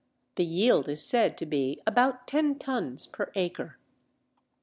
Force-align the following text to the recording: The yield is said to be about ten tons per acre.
The 0.33 0.43
yield 0.45 0.89
is 0.89 1.03
said 1.05 1.37
to 1.37 1.45
be 1.45 1.79
about 1.85 2.25
ten 2.27 2.57
tons 2.57 3.05
per 3.05 3.31
acre. 3.35 3.77